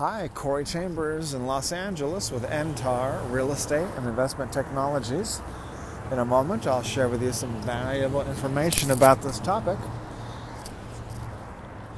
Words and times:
Hi, 0.00 0.30
Corey 0.32 0.64
Chambers 0.64 1.34
in 1.34 1.44
Los 1.44 1.72
Angeles 1.72 2.32
with 2.32 2.44
NTAR 2.44 3.30
Real 3.30 3.52
Estate 3.52 3.86
and 3.98 4.06
Investment 4.06 4.50
Technologies. 4.50 5.42
In 6.10 6.18
a 6.18 6.24
moment, 6.24 6.66
I'll 6.66 6.82
share 6.82 7.06
with 7.06 7.22
you 7.22 7.34
some 7.34 7.60
valuable 7.60 8.22
information 8.22 8.92
about 8.92 9.20
this 9.20 9.38
topic. 9.38 9.76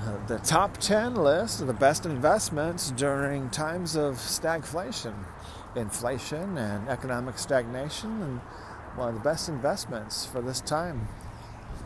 Uh, 0.00 0.16
the 0.26 0.38
top 0.38 0.78
10 0.78 1.14
list 1.14 1.60
of 1.60 1.68
the 1.68 1.72
best 1.74 2.04
investments 2.04 2.90
during 2.90 3.48
times 3.50 3.94
of 3.94 4.16
stagflation, 4.16 5.14
inflation, 5.76 6.58
and 6.58 6.88
economic 6.88 7.38
stagnation, 7.38 8.20
and 8.20 8.40
one 8.96 9.10
of 9.10 9.14
the 9.14 9.20
best 9.20 9.48
investments 9.48 10.26
for 10.26 10.40
this 10.40 10.60
time. 10.60 11.06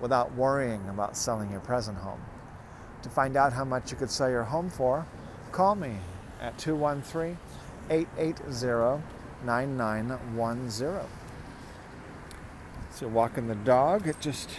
without 0.00 0.34
worrying 0.34 0.88
about 0.88 1.16
selling 1.16 1.50
your 1.50 1.60
present 1.60 1.98
home. 1.98 2.20
To 3.02 3.08
find 3.08 3.36
out 3.36 3.52
how 3.52 3.64
much 3.64 3.90
you 3.90 3.96
could 3.96 4.10
sell 4.10 4.30
your 4.30 4.44
home 4.44 4.70
for, 4.70 5.06
call 5.52 5.74
me 5.74 5.96
at 6.40 6.58
213 6.58 7.38
880 7.90 9.02
9910. 9.44 11.06
So, 12.90 13.08
walking 13.08 13.48
the 13.48 13.56
dog, 13.56 14.06
it 14.06 14.20
just 14.20 14.50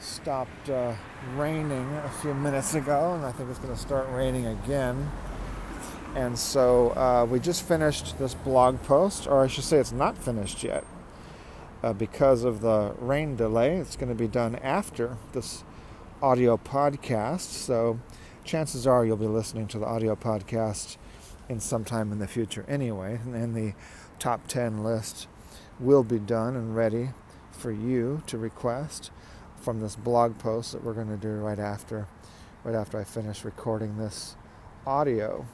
stopped 0.00 0.70
uh, 0.70 0.94
raining 1.36 1.86
a 2.04 2.10
few 2.22 2.32
minutes 2.32 2.74
ago, 2.74 3.14
and 3.14 3.24
I 3.24 3.32
think 3.32 3.50
it's 3.50 3.58
going 3.58 3.74
to 3.74 3.80
start 3.80 4.08
raining 4.10 4.46
again. 4.46 5.10
And 6.14 6.38
so 6.38 6.90
uh, 6.90 7.26
we 7.28 7.38
just 7.38 7.62
finished 7.62 8.18
this 8.18 8.34
blog 8.34 8.82
post, 8.82 9.26
or 9.26 9.44
I 9.44 9.46
should 9.46 9.64
say 9.64 9.78
it's 9.78 9.92
not 9.92 10.18
finished 10.18 10.64
yet 10.64 10.84
uh, 11.82 11.92
because 11.92 12.44
of 12.44 12.60
the 12.60 12.94
rain 12.98 13.36
delay. 13.36 13.76
It's 13.76 13.96
going 13.96 14.08
to 14.08 14.14
be 14.14 14.28
done 14.28 14.56
after 14.56 15.16
this 15.32 15.64
audio 16.22 16.56
podcast. 16.56 17.40
So 17.40 17.98
chances 18.44 18.86
are 18.86 19.04
you'll 19.04 19.16
be 19.16 19.26
listening 19.26 19.66
to 19.68 19.78
the 19.78 19.86
audio 19.86 20.14
podcast 20.16 20.96
in 21.48 21.60
some 21.60 21.84
time 21.84 22.12
in 22.12 22.18
the 22.18 22.28
future 22.28 22.64
anyway. 22.68 23.20
And 23.24 23.54
the 23.54 23.74
top 24.18 24.46
10 24.48 24.84
list 24.84 25.26
will 25.78 26.04
be 26.04 26.18
done 26.18 26.56
and 26.56 26.76
ready 26.76 27.10
for 27.50 27.72
you 27.72 28.22
to 28.26 28.38
request 28.38 29.10
from 29.60 29.80
this 29.80 29.96
blog 29.96 30.38
post 30.38 30.72
that 30.72 30.82
we're 30.82 30.94
going 30.94 31.08
to 31.08 31.16
do 31.16 31.32
right 31.34 31.58
after 31.58 32.08
right 32.64 32.74
after 32.74 32.98
I 32.98 33.04
finish 33.04 33.44
recording 33.44 33.96
this 33.96 34.36
audio. 34.86 35.46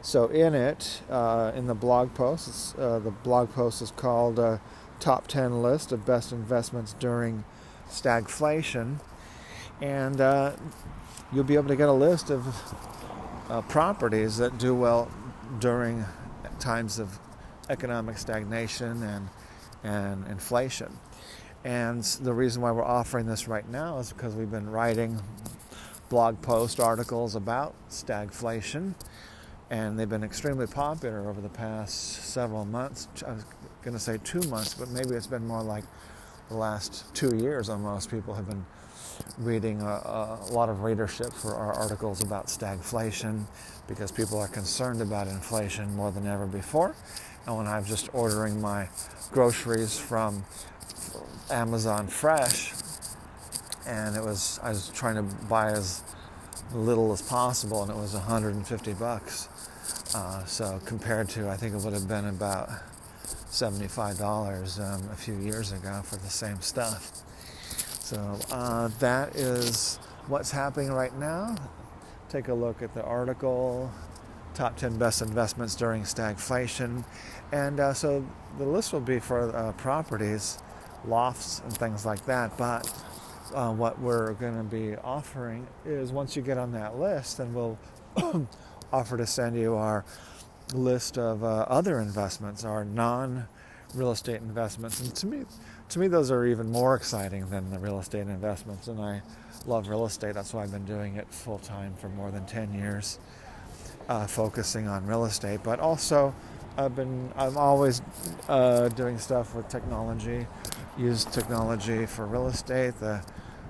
So 0.00 0.28
in 0.28 0.54
it, 0.54 1.02
uh, 1.10 1.52
in 1.54 1.66
the 1.66 1.74
blog 1.74 2.14
post, 2.14 2.78
uh, 2.78 2.98
the 3.00 3.10
blog 3.10 3.52
post 3.52 3.82
is 3.82 3.90
called 3.90 4.38
uh, 4.38 4.58
top 5.00 5.26
10 5.26 5.62
list 5.62 5.92
of 5.92 6.06
best 6.06 6.32
investments 6.32 6.94
during 6.94 7.44
stagflation. 7.88 8.98
And 9.80 10.20
uh, 10.20 10.52
you'll 11.32 11.44
be 11.44 11.54
able 11.54 11.68
to 11.68 11.76
get 11.76 11.88
a 11.88 11.92
list 11.92 12.30
of 12.30 12.46
uh, 13.50 13.62
properties 13.62 14.38
that 14.38 14.58
do 14.58 14.74
well 14.74 15.10
during 15.60 16.04
times 16.58 16.98
of 16.98 17.18
economic 17.68 18.18
stagnation 18.18 19.02
and, 19.02 19.28
and 19.84 20.26
inflation. 20.28 20.92
And 21.64 22.02
the 22.02 22.32
reason 22.32 22.62
why 22.62 22.70
we're 22.70 22.84
offering 22.84 23.26
this 23.26 23.48
right 23.48 23.68
now 23.68 23.98
is 23.98 24.12
because 24.12 24.34
we've 24.34 24.50
been 24.50 24.70
writing 24.70 25.20
blog 26.08 26.40
post 26.40 26.78
articles 26.78 27.34
about 27.34 27.74
stagflation 27.90 28.94
and 29.70 29.98
they've 29.98 30.08
been 30.08 30.22
extremely 30.22 30.66
popular 30.66 31.28
over 31.28 31.40
the 31.40 31.48
past 31.48 32.30
several 32.30 32.64
months. 32.64 33.08
Going 33.86 33.96
to 33.96 34.02
say 34.02 34.18
two 34.24 34.40
months, 34.48 34.74
but 34.74 34.88
maybe 34.88 35.10
it's 35.10 35.28
been 35.28 35.46
more 35.46 35.62
like 35.62 35.84
the 36.48 36.56
last 36.56 37.04
two 37.14 37.36
years 37.36 37.68
almost. 37.68 38.10
People 38.10 38.34
have 38.34 38.48
been 38.48 38.66
reading 39.38 39.80
a, 39.80 39.84
a, 39.84 40.48
lot 40.50 40.68
of 40.68 40.82
readership 40.82 41.32
for 41.32 41.54
our 41.54 41.72
articles 41.72 42.20
about 42.20 42.46
stagflation 42.46 43.44
because 43.86 44.10
people 44.10 44.40
are 44.40 44.48
concerned 44.48 45.00
about 45.00 45.28
inflation 45.28 45.94
more 45.94 46.10
than 46.10 46.26
ever 46.26 46.46
before. 46.46 46.96
And 47.46 47.56
when 47.56 47.68
I'm 47.68 47.84
just 47.84 48.12
ordering 48.12 48.60
my 48.60 48.88
groceries 49.30 49.96
from 49.96 50.44
Amazon 51.52 52.08
Fresh, 52.08 52.72
and 53.86 54.16
it 54.16 54.22
was 54.24 54.58
I 54.64 54.70
was 54.70 54.88
trying 54.88 55.14
to 55.14 55.22
buy 55.46 55.70
as 55.70 56.02
little 56.74 57.12
as 57.12 57.22
possible, 57.22 57.82
and 57.82 57.92
it 57.92 57.96
was 57.96 58.14
150 58.14 58.94
bucks. 58.94 59.48
Uh, 60.12 60.44
so 60.44 60.80
compared 60.86 61.28
to, 61.28 61.48
I 61.48 61.56
think 61.56 61.72
it 61.72 61.82
would 61.82 61.92
have 61.92 62.08
been 62.08 62.24
about 62.24 62.68
$75 63.56 64.78
um, 64.80 65.10
a 65.10 65.16
few 65.16 65.34
years 65.38 65.72
ago 65.72 66.02
for 66.04 66.16
the 66.16 66.28
same 66.28 66.60
stuff. 66.60 67.10
So 68.00 68.38
uh, 68.52 68.88
that 68.98 69.34
is 69.34 69.96
what's 70.28 70.50
happening 70.50 70.92
right 70.92 71.16
now. 71.18 71.56
Take 72.28 72.48
a 72.48 72.54
look 72.54 72.82
at 72.82 72.92
the 72.92 73.02
article, 73.02 73.90
top 74.52 74.76
10 74.76 74.98
best 74.98 75.22
investments 75.22 75.74
during 75.74 76.02
stagflation. 76.02 77.02
And 77.50 77.80
uh, 77.80 77.94
so 77.94 78.26
the 78.58 78.66
list 78.66 78.92
will 78.92 79.00
be 79.00 79.20
for 79.20 79.56
uh, 79.56 79.72
properties, 79.72 80.58
lofts, 81.06 81.60
and 81.60 81.72
things 81.72 82.04
like 82.04 82.26
that. 82.26 82.58
But 82.58 82.92
uh, 83.54 83.72
what 83.72 83.98
we're 83.98 84.34
going 84.34 84.58
to 84.58 84.64
be 84.64 84.96
offering 84.96 85.66
is 85.86 86.12
once 86.12 86.36
you 86.36 86.42
get 86.42 86.58
on 86.58 86.72
that 86.72 86.98
list, 86.98 87.38
then 87.38 87.54
we'll 87.54 87.78
offer 88.92 89.16
to 89.16 89.26
send 89.26 89.56
you 89.56 89.76
our 89.76 90.04
list 90.74 91.18
of 91.18 91.44
uh, 91.44 91.66
other 91.68 92.00
investments, 92.00 92.64
are 92.64 92.84
non 92.84 93.46
real 93.94 94.10
estate 94.10 94.40
investments. 94.40 95.00
And 95.00 95.14
to 95.14 95.26
me, 95.26 95.44
to 95.90 95.98
me, 95.98 96.08
those 96.08 96.30
are 96.30 96.44
even 96.46 96.70
more 96.70 96.94
exciting 96.94 97.48
than 97.50 97.70
the 97.70 97.78
real 97.78 97.98
estate 97.98 98.26
investments. 98.26 98.88
And 98.88 99.00
I 99.00 99.22
love 99.66 99.88
real 99.88 100.06
estate. 100.06 100.34
That's 100.34 100.52
why 100.52 100.62
I've 100.62 100.72
been 100.72 100.84
doing 100.84 101.16
it 101.16 101.26
full 101.32 101.58
time 101.58 101.94
for 101.94 102.08
more 102.08 102.30
than 102.30 102.44
10 102.46 102.74
years, 102.74 103.18
uh, 104.08 104.26
focusing 104.26 104.88
on 104.88 105.06
real 105.06 105.24
estate. 105.24 105.60
But 105.62 105.80
also, 105.80 106.34
I've 106.76 106.94
been 106.94 107.32
I'm 107.36 107.56
always 107.56 108.02
uh, 108.48 108.88
doing 108.88 109.18
stuff 109.18 109.54
with 109.54 109.68
technology. 109.68 110.46
Use 110.98 111.24
technology 111.24 112.06
for 112.06 112.26
real 112.26 112.48
estate. 112.48 112.98
The 113.00 113.22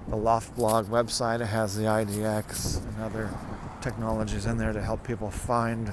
the 0.08 0.16
Loft 0.16 0.54
Blog 0.54 0.86
website 0.86 1.44
has 1.44 1.76
the 1.76 1.84
IDX 1.84 2.78
and 2.86 3.02
other 3.02 3.28
technologies 3.80 4.46
in 4.46 4.56
there 4.56 4.72
to 4.72 4.80
help 4.80 5.02
people 5.02 5.30
find 5.30 5.92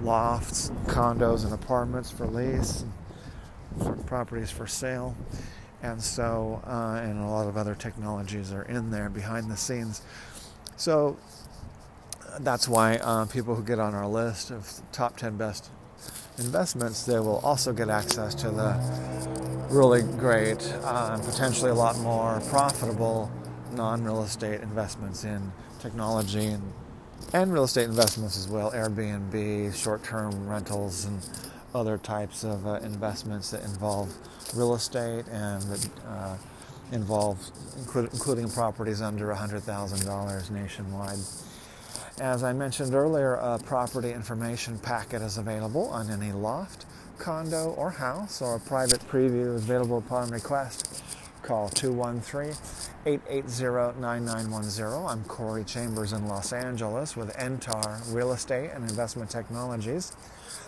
lofts, 0.00 0.68
and 0.68 0.86
condos, 0.86 1.44
and 1.44 1.52
apartments 1.52 2.10
for 2.10 2.26
lease, 2.26 2.82
and 2.82 3.82
for 3.82 3.94
properties 4.04 4.50
for 4.50 4.66
sale. 4.66 5.16
And 5.82 6.00
so, 6.02 6.62
uh, 6.64 7.00
and 7.02 7.18
a 7.18 7.26
lot 7.26 7.48
of 7.48 7.56
other 7.56 7.74
technologies 7.74 8.52
are 8.52 8.62
in 8.62 8.90
there 8.90 9.08
behind 9.10 9.50
the 9.50 9.56
scenes. 9.56 10.02
So 10.76 11.16
that's 12.40 12.68
why 12.68 12.96
uh, 12.96 13.26
people 13.26 13.54
who 13.54 13.64
get 13.64 13.78
on 13.78 13.94
our 13.94 14.06
list 14.06 14.50
of 14.50 14.80
top 14.92 15.16
10 15.16 15.36
best 15.36 15.70
investments, 16.38 17.04
they 17.04 17.18
will 17.18 17.38
also 17.38 17.72
get 17.72 17.88
access 17.88 18.34
to 18.36 18.50
the 18.50 18.78
really 19.70 20.02
great, 20.02 20.62
uh, 20.84 21.18
potentially 21.18 21.70
a 21.70 21.74
lot 21.74 21.98
more 21.98 22.40
profitable 22.48 23.30
non 23.72 24.04
real 24.04 24.22
estate 24.22 24.60
investments 24.60 25.24
in 25.24 25.52
technology 25.80 26.46
and 26.46 26.72
and 27.32 27.52
real 27.52 27.64
estate 27.64 27.84
investments 27.84 28.36
as 28.36 28.48
well 28.48 28.70
Airbnb, 28.72 29.74
short 29.74 30.02
term 30.04 30.48
rentals, 30.48 31.04
and 31.04 31.20
other 31.74 31.98
types 31.98 32.44
of 32.44 32.66
uh, 32.66 32.74
investments 32.82 33.50
that 33.50 33.62
involve 33.64 34.12
real 34.54 34.74
estate 34.74 35.24
and 35.30 35.62
that 35.62 35.88
uh, 36.06 36.36
involve 36.92 37.38
inclu- 37.78 38.12
including 38.12 38.48
properties 38.50 39.00
under 39.00 39.28
$100,000 39.28 40.50
nationwide. 40.50 41.18
As 42.20 42.44
I 42.44 42.52
mentioned 42.52 42.94
earlier, 42.94 43.34
a 43.36 43.58
property 43.58 44.12
information 44.12 44.78
packet 44.78 45.22
is 45.22 45.38
available 45.38 45.88
on 45.88 46.10
any 46.10 46.32
loft, 46.32 46.84
condo, 47.18 47.70
or 47.78 47.90
house, 47.90 48.42
or 48.42 48.56
a 48.56 48.60
private 48.60 49.00
preview 49.08 49.56
is 49.56 49.64
available 49.64 49.98
upon 49.98 50.30
request. 50.30 51.02
Call 51.42 51.70
213 51.70 52.54
880 53.04 54.00
9910. 54.00 55.06
I'm 55.06 55.24
Corey 55.24 55.64
Chambers 55.64 56.12
in 56.12 56.28
Los 56.28 56.52
Angeles 56.52 57.16
with 57.16 57.36
NTAR 57.36 58.14
Real 58.14 58.32
Estate 58.32 58.70
and 58.72 58.88
Investment 58.88 59.28
Technologies. 59.28 60.12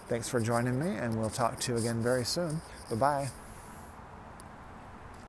Thanks 0.08 0.28
for 0.28 0.40
joining 0.40 0.78
me, 0.80 0.96
and 0.96 1.16
we'll 1.16 1.30
talk 1.30 1.60
to 1.60 1.72
you 1.72 1.78
again 1.78 2.02
very 2.02 2.24
soon. 2.24 2.60
Bye 2.90 2.96
bye. 2.96 3.43